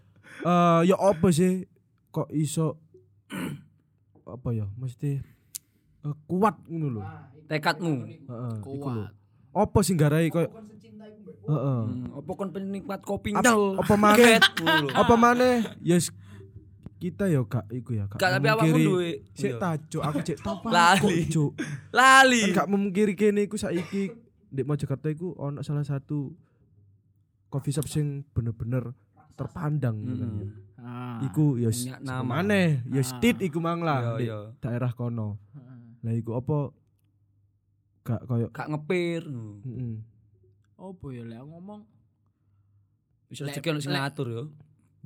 [0.40, 1.66] eh ya apa sih
[2.08, 2.78] kok iso
[4.26, 5.18] apa ya mesti
[6.00, 7.02] eh, kuat ngono lho.
[7.46, 7.94] Tekadmu.
[8.06, 8.54] Heeh.
[8.62, 9.10] Kuat.
[9.50, 11.82] Apa sing garai koyo heeh.
[11.82, 13.74] Hmm, apa kon penikmat kopi nyel?
[13.74, 14.38] apa maneh?
[14.94, 15.66] Apa maneh?
[15.80, 16.14] Yes
[17.06, 18.18] kita yo gak iku ya gak.
[18.18, 19.10] Gak, tapi awakmu memungkiri- duwe.
[19.32, 19.58] Sik Iya.
[19.58, 21.18] tajuk aku cek tau Lali.
[21.26, 21.52] Cuk.
[21.90, 22.40] Lali.
[22.44, 24.02] Kan gak memungkiri kene iku saiki
[24.46, 26.34] di Mojokerto iku ono salah satu
[27.46, 28.90] coffee shop sing bener-bener
[29.32, 30.30] terpandang gitu kan.
[30.32, 30.50] Hmm.
[30.78, 31.18] Ah.
[31.22, 32.22] Iku ya Punya nama.
[32.40, 33.06] maneh ya Ah.
[33.06, 35.38] stit iku mang lah di daerah kono.
[35.52, 35.78] Heeh.
[36.00, 36.58] Lah iku apa
[38.02, 39.22] gak koyo Gak ngepir.
[39.26, 39.96] heeh.
[40.76, 41.82] Apa ya lek ngomong
[43.26, 44.42] Bisa rezeki ono sing ngatur yo.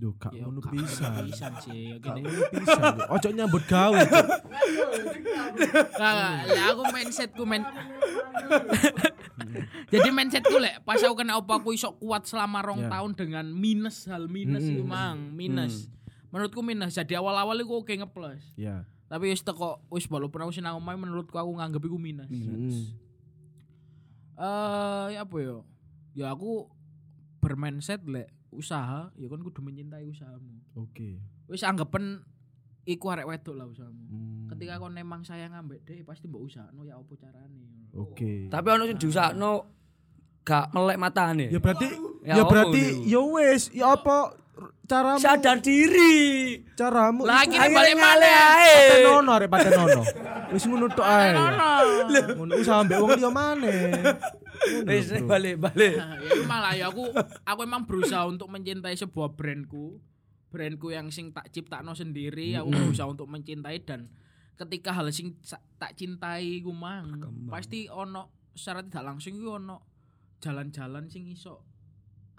[0.01, 1.29] Yo gak ya ngono pisan.
[1.29, 2.25] pisan sih ya gini.
[2.25, 2.81] ngono pisan.
[2.97, 3.05] yo.
[3.13, 4.01] Ojo nyambut gawe.
[5.93, 6.17] Gak,
[6.49, 7.63] lek aku mindsetku men
[9.91, 12.89] Jadi mindsetku lek pas aku kena apa aku iso kuat selama rong Ya.
[12.89, 14.73] tahun dengan minus hal minus Mm-mm.
[14.73, 15.91] itu mang minus.
[16.31, 16.95] Menurutku minus.
[16.95, 18.41] Jadi awal-awal iku oke ngeplus.
[18.55, 18.87] Ya.
[19.05, 22.31] Tapi wis teko wis walaupun aku sinang omahe menurutku aku nganggep iku minus.
[24.39, 25.57] Eh ya apa ya?
[26.15, 26.71] Ya aku
[27.41, 30.59] bermindset lek usaha ya kan kudu mencintai usahamu.
[30.75, 31.23] Oke.
[31.47, 32.23] Wis anggapen
[32.87, 34.03] iku arek wedok lah usahamu.
[34.11, 34.47] Hmm.
[34.51, 37.91] Ketika kon emang sayang ambek dhek pasti mbok usahano ya apa carane.
[37.95, 38.51] Oke.
[38.51, 39.53] Tapi ono sing diusahno
[40.43, 41.47] gak melek matane.
[41.51, 44.37] Ya berarti Ya ya berarti ya wis ya apa
[44.85, 46.61] caramu sadar diri.
[46.75, 48.29] caramu Lagi iku- balik mana?
[48.57, 48.77] ae.
[48.90, 50.03] Paten nono arek paten nono.
[50.51, 51.31] Wis ngono tok ae.
[52.35, 53.81] Ngono usaha mbek wong liya maneh.
[54.85, 55.29] Wis lho, Bro.
[55.31, 55.94] balik-balik.
[55.96, 57.09] Nah, ya malah ya aku
[57.42, 59.96] aku emang berusaha untuk mencintai sebuah brandku
[60.51, 64.11] brandku yang sing tak ciptakno sendiri aku berusaha untuk mencintai dan
[64.59, 65.38] ketika hal sing
[65.79, 69.77] tak cintai ku mang pasti ono secara tidak langsung iku ono
[70.42, 71.62] jalan-jalan sing iso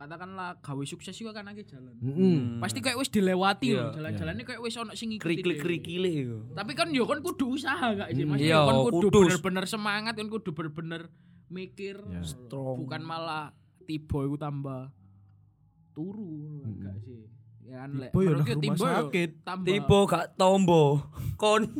[0.01, 2.57] katakanlah gawe sukses iku kan akeh jalan Heeh.
[2.57, 3.77] pasti kayak wis dilewati Iya.
[3.79, 5.63] loh jalan-jalannya kayak wis ono sing ngikuti Krik-krik dhewe.
[5.63, 6.37] krikile iku.
[6.51, 9.13] tapi kan yo kan kudu usaha gak sih mas Iya, kan kudu kudus.
[9.29, 11.01] bener-bener semangat kan kudu bener-bener
[11.47, 12.23] mikir Ya.
[12.23, 12.81] Strong.
[12.81, 14.89] bukan malah tiba iku tambah
[15.91, 17.29] turu gak sih
[17.63, 19.29] ya kan lek Tiba ya menurutku tiba yo sakit.
[19.43, 20.83] tambah Tiba gak tombo.
[21.35, 21.61] Kon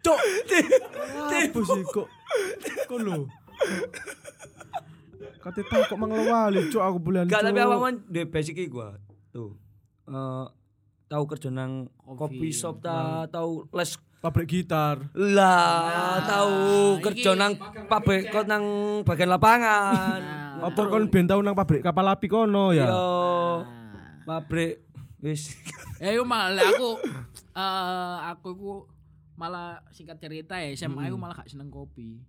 [0.00, 0.20] Cok.
[1.26, 2.08] Apa sih kok
[2.84, 3.26] kok lho.
[5.38, 7.66] Kate tak kok manglewali cok aku bulan gak tapi Cuk.
[7.66, 8.96] awakmu de basic iki gua.
[9.28, 9.52] Tuh.
[10.04, 10.46] Eh
[11.04, 12.40] tahu kerja nang Kopi.
[12.40, 15.04] kopi shop ta, tahu les pabrik gitar.
[15.12, 16.56] lah, tahu
[16.98, 17.52] kerja iki- nang
[17.86, 18.64] pabrik kok nang
[19.02, 20.18] bagian lapangan.
[20.18, 22.88] Nah, Apa kon ben tau nang pabrik kapal api kono ya?
[22.88, 22.96] Yo,
[23.60, 23.60] nah.
[24.24, 24.80] pabrik
[25.20, 25.52] wis
[25.96, 26.90] ya iku malah lek aku
[27.54, 28.48] eh aku
[29.34, 32.22] malah singkat cerita ya SMA aku malah gak seneng kopi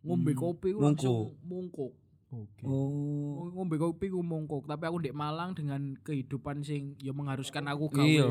[0.00, 0.86] ngombe kopi ku Mungkuk.
[0.86, 1.92] langsung mungkuk
[2.26, 2.62] Oke.
[2.62, 3.50] Oh.
[3.50, 8.02] ngombe kopi ku mungkuk tapi aku di Malang dengan kehidupan sing ya mengharuskan aku gawe
[8.04, 8.28] Iya.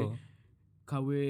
[0.86, 1.26] gawe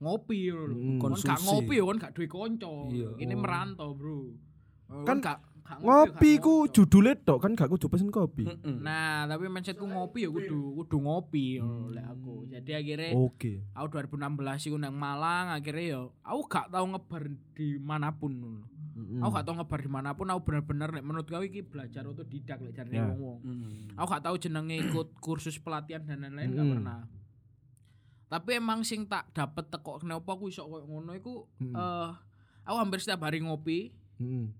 [0.00, 0.64] ngopi lho.
[0.72, 2.72] Mm, Kon gak ngopi ya kon gak duwe kanca.
[2.88, 3.08] Iya.
[3.20, 4.32] Ini merantau, Bro.
[5.04, 8.44] Kan gak Ngopi ku judule tok kan gak kudu pesen kopi.
[8.44, 8.80] Mm-mm.
[8.80, 11.68] Nah, tapi mindsetku ngopi ya kudu kudu ngopi Hmm.
[11.86, 12.34] lho lek aku.
[12.46, 13.52] Jadi akhirnya Oke.
[13.70, 14.18] aku 2016
[14.66, 18.32] iku nang Malang akhirnya ya aku gak tau ngebar di mana pun.
[18.90, 19.20] Mm-mm.
[19.20, 22.58] Aku gak tau ngebar di mana pun aku bener-bener nek menurut kau iki belajar otodidak
[22.58, 23.06] lek jarine Ya.
[23.06, 23.38] wong-wong.
[23.40, 23.94] Hmm.
[23.94, 26.74] Aku gak tahu jenenge ikut kursus pelatihan dan lain-lain gak Mm.
[26.74, 27.00] pernah.
[28.26, 31.72] Tapi emang sing tak dapet teko kenapa aku iso koyo ngono iku Mm.
[31.72, 32.08] eh
[32.62, 34.52] aku hampir setiap hari ngopi Mm-mm.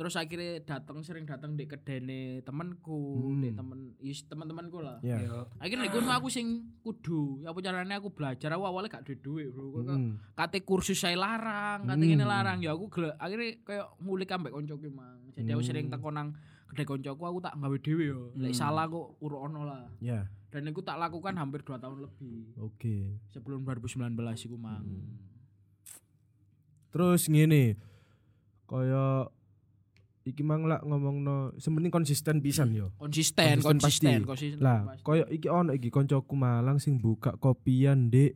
[0.00, 3.44] Terus akhirnya datang sering datang di kedene temanku, Hmm.
[3.44, 4.96] di temen is teman-temanku lah.
[5.04, 5.20] Ya.
[5.20, 5.44] Iya.
[5.60, 9.48] Akhirnya kono aku sing kudu, ya apa carane aku belajar aku awalnya gak duwe duit,
[9.52, 9.76] Bro.
[9.76, 10.12] Kok Mm-mm.
[10.32, 12.16] kate kursus saya larang, kate Hmm.
[12.16, 12.64] ngene larang.
[12.64, 15.20] Ya aku gele, akhirnya kayak ngulik ambek koncoku mang.
[15.36, 15.68] Jadi aku Hmm.
[15.68, 16.32] sering teko nang
[16.72, 18.32] gede koncoku aku tak gawe dhewe yo.
[18.40, 18.60] Lek Hmm.
[18.64, 19.84] salah kok uro ono lah.
[20.00, 20.24] Ya.
[20.48, 23.20] Dan aku tak lakukan hampir 2 tahun lebih Oke.
[23.28, 24.80] sebelum 2019 iku mang.
[24.80, 25.28] Hmm.
[26.88, 27.76] Terus ngene.
[28.64, 29.28] Kaya
[30.22, 32.92] iki mang lak ngomongno sementing konsisten pisan yo.
[32.96, 34.28] Konsisten, Konsisten konsisten, pasti.
[34.28, 34.60] konsisten.
[34.60, 38.28] Lah, kaya iki ono iki koncoku Malang sing buka kopian di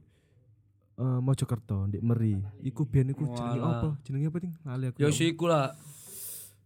[0.94, 2.38] eh Mojokerto, di Meri.
[2.62, 3.88] Iku biyen iku jenenge apa?
[4.02, 4.52] Jenenge apa ting?
[4.62, 4.98] Lali aku.
[5.02, 5.74] Ya sih iku lah.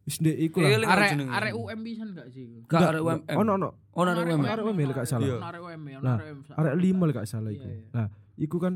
[0.04, 0.84] Wis ndek iku lah.
[0.84, 2.44] Arek arek UM pisan gak sih?
[2.64, 3.36] Gak Enggak, arek UMM.
[3.36, 3.68] Ono ono.
[3.92, 4.44] Ono arek UMM.
[4.44, 5.26] Arek UM lek gak salah.
[5.26, 5.36] Iya.
[5.36, 7.00] Ono Arek UM, ono Nah, arek UM.
[7.02, 7.68] Arek gak salah iku.
[7.90, 8.74] Nah, iku kan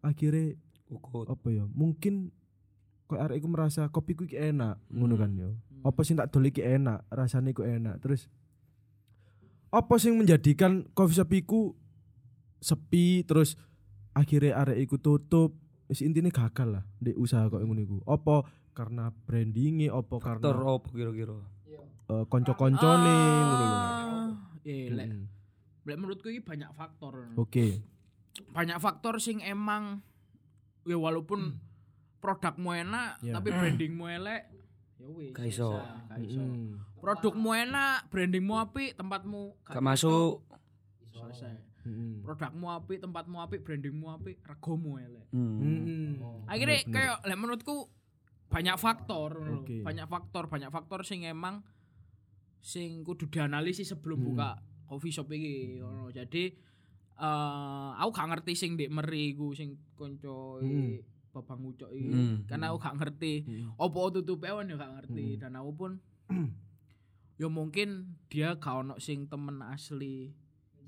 [0.00, 0.56] akhirnya
[1.28, 1.64] apa ya?
[1.68, 2.14] Mungkin
[3.04, 4.96] kok arek iku merasa kopiku iki enak, Hmm.
[4.96, 5.52] ngono kan yo.
[5.84, 5.88] Hmm.
[5.92, 8.00] Apa sing tak dol iki enak, rasane iku enak.
[8.00, 8.32] Terus
[9.68, 11.60] apa sing menjadikan coffee shop iku
[12.58, 13.60] sepi terus
[14.10, 15.52] akhirnya arek iku tutup
[15.84, 17.96] wis intine gagal lah di usaha kok ngono iku.
[18.06, 21.36] Apa karena brandingnya, apa Faktor karena apa kira-kira?
[22.04, 23.68] eh, konco-koncone ngono lho.
[23.68, 24.28] Ah,
[24.64, 25.06] Iya, lek
[25.84, 27.28] lek menurutku ini banyak faktor.
[27.36, 27.84] Oke.
[28.50, 30.00] Banyak faktor sing emang
[30.84, 31.60] ya walaupun
[32.18, 33.36] produkmu enak Ya.
[33.36, 34.48] tapi brandingmu elek
[35.04, 35.32] ya wis.
[35.36, 35.68] Gak iso.
[35.76, 36.40] selesai, gak iso.
[36.40, 36.72] Mm.
[36.96, 40.40] Produkmu enak, brandingmu apik, tempatmu Gak masuk.
[41.12, 41.54] selesai.
[41.84, 42.24] Mm.
[42.24, 45.28] Produkmu apik, tempatmu apik, brandingmu apik, regomu elek.
[46.48, 47.92] Akhirnya kayak lek menurutku
[48.48, 49.36] banyak faktor,
[49.84, 51.60] banyak faktor, banyak faktor sing emang
[52.64, 54.56] sing kudu dianalisis sebelum buka
[54.88, 56.08] coffee shop iki ngono.
[56.08, 56.56] Jadi
[57.14, 60.98] eh aku gak ngerti sing ndek meri iku sing konco Hmm.
[61.34, 62.08] Babang ucok iki.
[62.08, 62.36] Hmm.
[62.46, 63.74] Karena aku gak ngerti Hmm.
[63.76, 65.40] opo tutupe awan ya gak ngerti Hmm.
[65.42, 65.90] dan aku pun
[67.40, 67.88] ya mungkin
[68.30, 70.30] dia gak ono sing temen asli.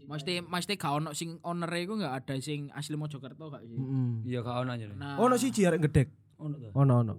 [0.07, 3.75] Mesti mesti gak ono sing owner iku gak ada sing asli Mojokerto gak sih.
[3.75, 4.23] Mm.
[4.23, 4.87] Iya gak ono aja.
[4.95, 6.09] Nah, Ono siji arek gedek.
[6.39, 6.71] Ono ta.
[6.73, 7.15] Ono ono.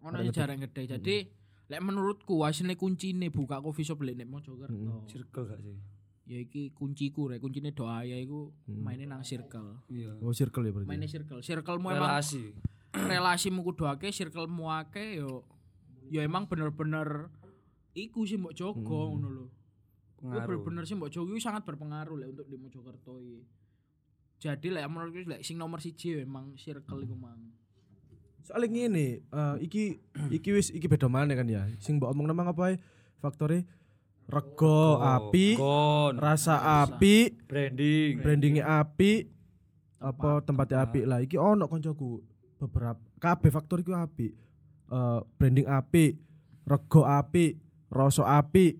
[0.00, 0.82] ono Ada sing jarang gede.
[0.86, 1.16] Jadi
[1.66, 4.70] lek menurutku asline kuncine buka coffee shop lek nek Mojokerto.
[4.70, 5.10] Hmm.
[5.10, 5.74] Circle gak sih?
[6.22, 8.78] Ya iki kunciku rek, kuncine doa ya iku Hmm.
[8.86, 9.82] maine nang circle.
[9.90, 10.14] Iya.
[10.22, 10.88] Oh circle ya berarti.
[10.88, 11.42] Maine circle.
[11.42, 12.54] Circlemu emang Relasi.
[13.10, 15.42] relasimu kudu akeh, circlemu akeh yo
[16.12, 17.26] yo emang bener-bener
[17.92, 19.18] iku sih mbok jaga Hmm.
[19.18, 19.46] ngono lho.
[20.22, 23.42] Bener-bener sih mbok iku sangat berpengaruh lek untuk di Mojokerto iki.
[24.38, 27.50] Jadi lek menurutku lek sing nomor siji ya emang circle iku mang.
[28.42, 29.98] Soalnya ngene, eh, iki
[30.30, 31.66] iki wis iki beda mana kan ya.
[31.78, 32.74] Sing mbok omong namang apa?
[33.18, 33.66] Faktore
[34.32, 36.16] rego api, Kon.
[36.16, 38.16] rasa api, Branding.
[38.24, 39.28] brandingnya api,
[40.00, 41.20] apa tempatnya api lah.
[41.20, 42.24] Iki ono koncoku
[42.56, 44.32] beberapa kabeh faktor iku api.
[44.88, 46.16] Eh, branding api,
[46.64, 47.60] rego api,
[47.92, 48.72] rasa api,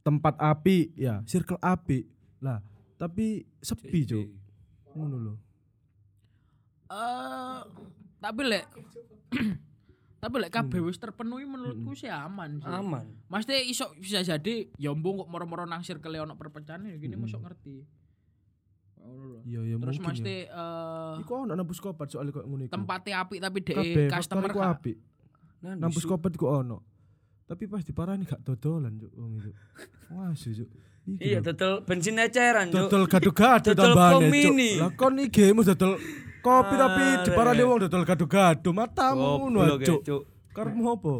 [0.00, 2.06] tempat api, ya, circle api.
[2.38, 2.62] Lah,
[2.94, 4.26] tapi sepi, Cuk.
[4.94, 5.34] Ngono lho.
[6.88, 7.60] Eh
[8.18, 8.64] tapi lek
[10.18, 12.66] tapi lek kabeh wis terpenuhi menurutku sih aman sih.
[12.68, 13.06] Aman.
[13.26, 17.40] Maksudnya iso bisa jadi ya mbung kok moro-moro nang circle ono perpecahan ya gini mosok
[17.40, 17.86] ngerti.
[19.42, 20.52] Iya, ya Terus mesti ya.
[20.52, 22.72] eh Iku ono nang Puskopat soalnya kok ngono iku.
[22.74, 23.78] tempatnya api tapi dek
[24.10, 24.96] customer gak- apik.
[25.58, 26.84] Nah, Nang Puskopat iku ono.
[27.44, 29.50] Tapi pas diparani gak dodolan juk wong itu.
[30.10, 30.68] Wah, juk.
[31.08, 32.84] Iki Iya, dodol bensin eceran, Cuk.
[32.84, 34.76] dodol gado-gado tambahane komini.
[34.76, 34.82] cuk.
[34.82, 35.96] Lah kon iki mu dodol
[36.48, 37.68] kopi tapi Ah, diparani rek.
[37.68, 40.22] wong dodol gado-gado matamu ngono ya, cuk.
[40.56, 41.14] Karepmu apa?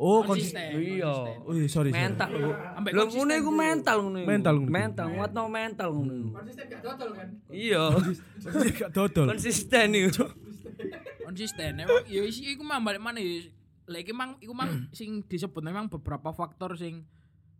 [0.00, 0.56] Oh, konsisten.
[0.72, 0.96] konsisten.
[0.96, 1.12] Iya.
[1.44, 1.92] Oh, iya, sorry.
[1.92, 2.32] Mental.
[2.80, 4.08] Ambek Lho ngono iku mental iku.
[4.24, 4.64] Mental iku.
[4.72, 6.02] Mental, nguatno mental iku.
[6.32, 7.28] Konsisten gak dodol kan?
[7.52, 7.82] Iya.
[7.92, 9.26] Konsisten gak dodol.
[9.28, 10.24] Konsisten iku.
[11.30, 13.46] konsisten ya iku mah balik mana ya
[13.86, 17.06] lek iki mang iku mang sing disebut memang beberapa faktor sing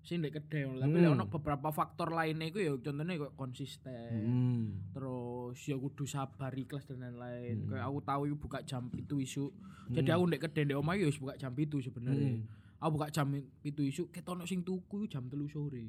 [0.01, 1.13] sing ndek kedhe tapi Hmm.
[1.13, 4.65] ono beberapa faktor lainnya iku ya contohnya kayak konsisten Hmm.
[4.91, 7.69] terus ya kudu sabar ikhlas dan lain-lain Hmm.
[7.71, 9.45] kayak aku tahu iku buka jam itu isu
[9.89, 12.49] jadi aku ndek kedhe ndek omah ya wis buka jam itu sebenarnya Hmm.
[12.79, 13.29] aku buka jam
[13.61, 15.85] itu isu ketono sing tuku jam telu sore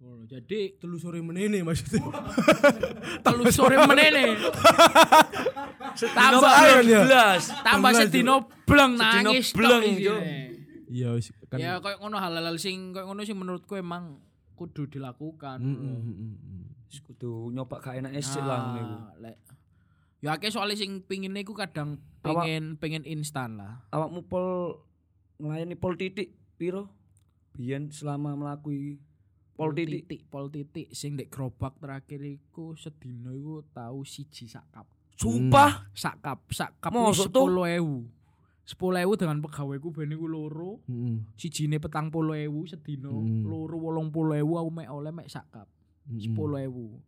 [0.00, 2.00] Oh, jadi Telu sore menene maksudnya.
[3.20, 4.32] telu sore menene
[6.16, 7.04] Tambah Tambah ya.
[7.04, 7.60] 12.
[7.60, 10.00] tambah sedino bleng Sedino nangis bleng, Cuk.
[10.00, 10.59] isine.
[10.90, 11.62] Iya wis kan.
[11.62, 14.18] Ya koyo ngono hal-hal sing koyo ngono sing menurutku emang
[14.58, 15.62] kudu dilakukan.
[15.62, 15.96] Heeh.
[16.02, 16.64] Mm, mm,
[17.06, 18.96] kudu nyoba gak enak sik lah ah, niku.
[19.22, 19.36] Lek
[20.20, 23.80] Ya akeh soalnya sing pingin niku kadang pengen Awak, pengen instan lah.
[23.88, 24.76] Awakmu pol
[25.40, 26.92] ngelayani pol titik piro?
[27.56, 29.00] Biyen selama melakukan
[29.56, 30.04] pol titik.
[30.04, 34.84] titik pol titik sing dek gerobak terakhir iku sedina iku tau siji sakap.
[35.16, 35.96] Sumpah hmm.
[35.96, 38.19] sakap sakap Mosok 10000
[38.70, 40.78] sepuluh ewu dengan pegawai ku bini ku loro.
[40.86, 41.34] Mm.
[41.34, 43.42] si jine petang puluh ewu sedino mm.
[43.42, 45.66] loro wolong puluh ewu aku mek oleh mek sakap.
[46.06, 46.22] Mm.
[46.22, 47.02] sepuluh ewu.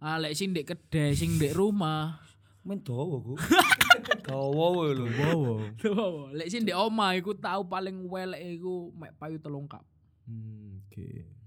[0.00, 2.24] Ah, Alek sing dek kedai sing dek rumah.
[2.64, 3.36] Men dawa ku
[4.28, 5.06] dawa wae lho.
[5.12, 9.84] Dawa dawa lek sing dek omah iku tau paling welek iku mek payu telungkap
[10.24, 10.92] hmm, oke.
[10.92, 11.37] okay.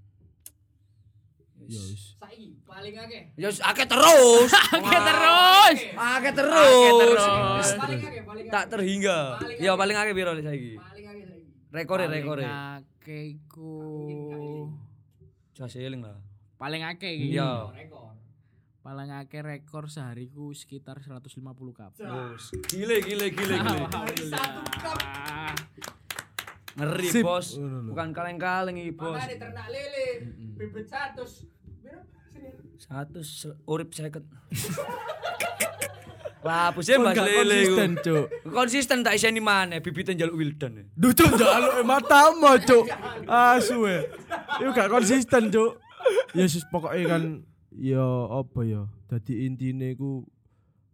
[1.72, 2.20] Ya wis.
[2.20, 3.22] Saiki paling akeh.
[3.40, 4.52] Ya wis akeh terus.
[5.08, 5.78] Terus.
[5.96, 6.94] Akeh terus.
[7.00, 7.24] terus.
[7.80, 8.52] Paling akeh, paling akeh.
[8.52, 9.20] Tak terhingga.
[9.56, 10.76] Ya paling akeh piro saiki?
[10.76, 11.48] Paling akeh saiki.
[11.72, 12.44] Rekore rekore.
[12.44, 13.72] Akeh iku
[15.56, 16.20] Jas eling lah.
[16.60, 17.40] paling akeh iki.
[17.40, 17.72] Iya.
[17.72, 18.12] Rekor.
[18.82, 21.40] Paling akeh rekor sehari ku sekitar 150
[21.72, 21.96] kap.
[21.96, 22.52] Bos.
[22.68, 23.88] Gile gile gile gile.
[24.36, 25.00] Satu cup.
[26.72, 27.24] Ngeri Sip.
[27.24, 27.56] bos.
[27.60, 29.16] Bukan kaleng-kaleng iki bos.
[29.16, 30.08] Makane ternak lele.
[30.58, 31.61] Bibit 100.
[32.82, 34.26] Satu se- urip seket.
[36.42, 37.90] Lah, pusing Lele konsisten.
[38.02, 38.26] Cuk.
[38.50, 40.90] Konsisten tak iseni maneh bibite njaluk Wildan.
[40.98, 42.90] Duh, Cuk, njaluk matamu, Cuk.
[43.30, 44.10] Asu e.
[44.58, 45.78] Iku gak konsisten, Cuk.
[46.34, 48.02] Ya sus pokoke kan ya
[48.34, 48.90] apa ya.
[49.06, 50.26] Dadi intine iku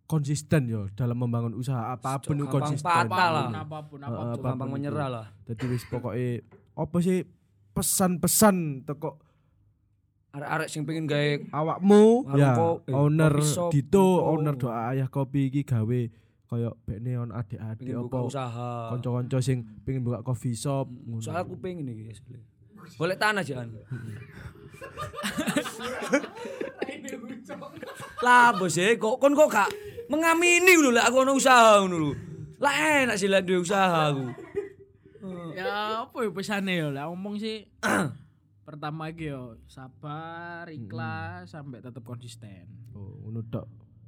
[0.03, 2.91] konsisten ya dalam membangun usaha apa pun itu Gampang konsisten.
[3.07, 3.47] patah lah.
[3.55, 4.67] Apa pun apa pun apa pun.
[4.67, 5.25] menyerah lah.
[5.47, 6.43] Dadi wis pokoke
[6.75, 7.23] apa sih
[7.71, 9.15] pesan-pesan teko
[10.35, 12.51] Arek-arek sing pengen gawe awakmu ya
[12.83, 14.35] eh, owner shop, Dito oh.
[14.35, 16.01] owner doa ayah kopi iki gawe
[16.47, 18.71] kaya bekne on adik-adik apa usaha.
[18.95, 21.19] kanca-kanca sing pengen buka coffee shop ngono.
[21.19, 22.39] Soalnya aku pengen iki asli.
[22.95, 23.67] Boleh tanah jangan.
[28.23, 29.69] lah bos e kok kon kok gak
[30.07, 32.11] mengamini ngono lek aku ono usaha ngono lho.
[32.63, 34.25] Lah enak sih duwe usaha aku.
[35.51, 37.67] Ya apa ya pesane ya lah ngomong sih
[38.67, 42.67] pertama iki yo sabar, ikhlas sampai tetap konsisten.
[42.91, 43.63] Oh, ngono.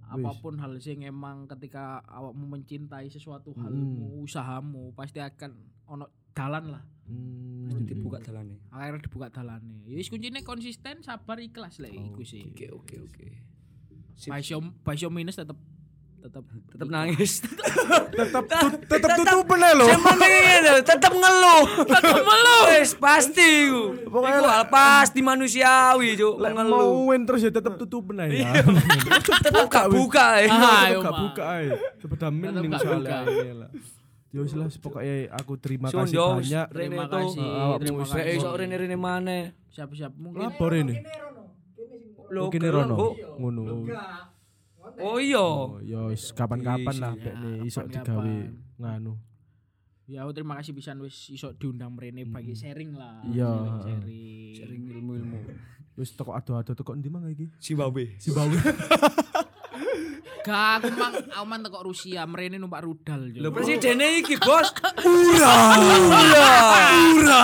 [0.09, 3.63] Apa pun hal sing emang ketika awakmu mencintai sesuatu Hmm.
[3.63, 5.55] halmu, usahamu pasti akan
[5.87, 6.83] ono dalan lah.
[7.07, 7.71] Hmm.
[7.71, 8.59] Mesti dibuka dalane.
[8.67, 9.85] Akhirnya dibuka dalane.
[9.87, 12.51] Ya wis kuncine konsisten, sabar, ikhlas lah iku sih.
[12.51, 13.27] Oke oke oke.
[14.27, 15.55] Basio basio minus tetap
[16.19, 17.31] tetap tetap nangis.
[18.09, 18.43] Tetap
[18.89, 19.87] tetap tutup benar loh
[20.83, 21.63] tetap ngeluh.
[21.87, 22.63] Tetap ngeluh.
[22.69, 26.35] wes pasti ku pokoknya hal pasti manusiawi cuk.
[26.39, 27.07] Ngeluh.
[27.07, 28.63] mau terus ya tetap tutup benar ya
[29.43, 33.69] tetap gak buka ayo gak buka ayo sepeda min nih salah
[34.29, 36.67] Ya wis lah pokoknya aku terima kasih banyak.
[36.69, 37.49] Terima kasih.
[37.81, 38.37] Terima kasih.
[38.37, 38.75] Sok rene.
[38.77, 39.57] Rene mana?
[39.73, 40.45] Siap-siap mungkin.
[40.45, 41.01] Lapor ini.
[42.29, 43.17] Mungkin Rono.
[43.41, 43.89] Ngono.
[43.89, 44.38] Enggak.
[44.99, 45.39] Oh iya.
[45.39, 48.35] Oh, ya wis kapan-kapan lah Ya, bekne iso digawe
[48.79, 49.13] nganu.
[50.09, 53.21] Ya aku terima kasih pisan wis iso diundang mrene bagi sharing lah.
[53.23, 53.51] Iya.
[53.85, 54.53] Sharing.
[54.57, 55.39] Sering ilmu-ilmu.
[55.95, 57.47] Wis toko ado-ado toko ndi mang iki?
[57.59, 58.15] Zimbabwe.
[58.19, 58.57] Zimbabwe.
[60.39, 63.43] Gak aku mang aku mang teko Rusia mrene numpak rudal yo.
[63.43, 64.71] Lho presidennya iki, Bos.
[65.03, 65.55] Ura.
[66.09, 66.49] Ura.
[67.19, 67.41] Ura.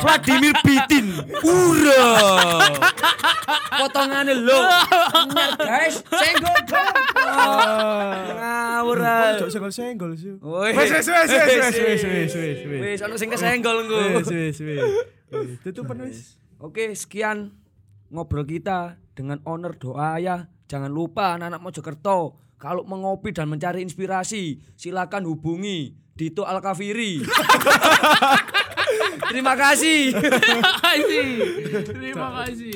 [0.00, 1.06] Vladimir Putin.
[1.44, 2.04] Ura.
[3.78, 4.58] Potongane lho.
[5.28, 6.00] Bener, guys.
[6.08, 6.55] Dong.
[8.36, 8.98] Ngawur.
[9.00, 10.34] Ojo senggol-senggol sih.
[10.40, 12.58] Wes wes wes wes wes wes wes wes.
[12.82, 13.76] Wes ono anu sing kesenggol.
[13.88, 14.90] Wes wes wes.
[15.62, 16.38] Tutupan wis.
[16.56, 17.52] Oke, sekian
[18.08, 20.48] ngobrol kita dengan owner doa ya.
[20.66, 27.20] Jangan lupa anak-anak Mojokerto kalau mengopi dan mencari inspirasi, silakan hubungi Dito Alkafiri.
[29.30, 30.00] Terima kasih.
[30.16, 31.26] Terima kasih.
[31.84, 32.72] Terima kasih.